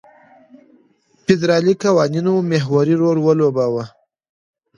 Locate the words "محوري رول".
2.51-3.17